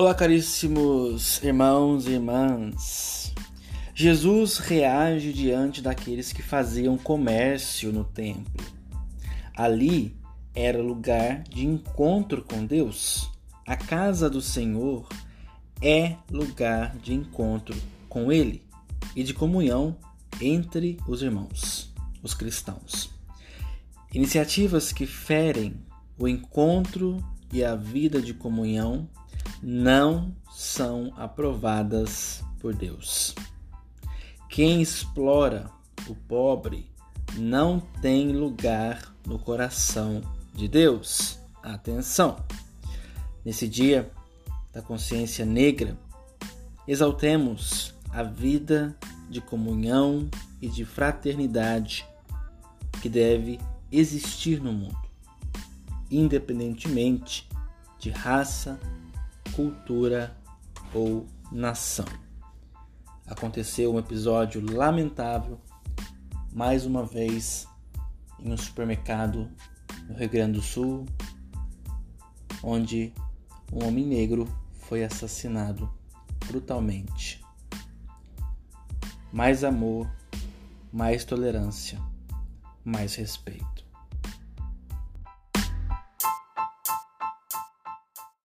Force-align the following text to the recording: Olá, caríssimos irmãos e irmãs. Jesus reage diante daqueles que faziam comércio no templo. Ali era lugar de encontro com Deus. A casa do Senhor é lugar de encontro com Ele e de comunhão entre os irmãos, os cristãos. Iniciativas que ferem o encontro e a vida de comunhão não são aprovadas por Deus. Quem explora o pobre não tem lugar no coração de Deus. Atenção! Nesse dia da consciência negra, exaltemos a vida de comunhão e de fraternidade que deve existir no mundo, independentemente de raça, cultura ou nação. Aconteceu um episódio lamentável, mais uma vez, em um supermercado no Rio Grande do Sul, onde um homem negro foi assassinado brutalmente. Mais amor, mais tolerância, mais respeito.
Olá, 0.00 0.14
caríssimos 0.14 1.42
irmãos 1.42 2.06
e 2.06 2.12
irmãs. 2.12 3.34
Jesus 3.92 4.58
reage 4.58 5.32
diante 5.32 5.82
daqueles 5.82 6.32
que 6.32 6.40
faziam 6.40 6.96
comércio 6.96 7.92
no 7.92 8.04
templo. 8.04 8.64
Ali 9.56 10.16
era 10.54 10.80
lugar 10.80 11.42
de 11.42 11.66
encontro 11.66 12.44
com 12.44 12.64
Deus. 12.64 13.28
A 13.66 13.74
casa 13.74 14.30
do 14.30 14.40
Senhor 14.40 15.08
é 15.82 16.14
lugar 16.30 16.96
de 16.98 17.12
encontro 17.12 17.76
com 18.08 18.30
Ele 18.30 18.62
e 19.16 19.24
de 19.24 19.34
comunhão 19.34 19.96
entre 20.40 20.96
os 21.08 21.22
irmãos, 21.22 21.92
os 22.22 22.34
cristãos. 22.34 23.10
Iniciativas 24.14 24.92
que 24.92 25.06
ferem 25.06 25.74
o 26.16 26.28
encontro 26.28 27.18
e 27.52 27.64
a 27.64 27.74
vida 27.74 28.22
de 28.22 28.32
comunhão 28.32 29.08
não 29.62 30.34
são 30.50 31.12
aprovadas 31.16 32.42
por 32.60 32.74
Deus. 32.74 33.34
Quem 34.48 34.80
explora 34.80 35.70
o 36.08 36.14
pobre 36.14 36.90
não 37.36 37.80
tem 38.00 38.32
lugar 38.32 39.14
no 39.26 39.38
coração 39.38 40.22
de 40.54 40.66
Deus. 40.66 41.38
Atenção! 41.62 42.44
Nesse 43.44 43.68
dia 43.68 44.10
da 44.72 44.82
consciência 44.82 45.44
negra, 45.44 45.96
exaltemos 46.86 47.94
a 48.10 48.22
vida 48.22 48.96
de 49.28 49.40
comunhão 49.40 50.28
e 50.60 50.68
de 50.68 50.84
fraternidade 50.84 52.06
que 53.00 53.08
deve 53.08 53.60
existir 53.92 54.60
no 54.60 54.72
mundo, 54.72 54.98
independentemente 56.10 57.48
de 57.98 58.10
raça, 58.10 58.78
cultura 59.58 60.36
ou 60.94 61.26
nação. 61.50 62.04
Aconteceu 63.26 63.92
um 63.92 63.98
episódio 63.98 64.64
lamentável, 64.64 65.60
mais 66.52 66.86
uma 66.86 67.04
vez, 67.04 67.66
em 68.38 68.52
um 68.52 68.56
supermercado 68.56 69.50
no 70.08 70.16
Rio 70.16 70.30
Grande 70.30 70.52
do 70.52 70.62
Sul, 70.62 71.06
onde 72.62 73.12
um 73.72 73.84
homem 73.84 74.06
negro 74.06 74.46
foi 74.74 75.02
assassinado 75.02 75.92
brutalmente. 76.46 77.44
Mais 79.32 79.64
amor, 79.64 80.08
mais 80.92 81.24
tolerância, 81.24 82.00
mais 82.84 83.16
respeito. 83.16 83.87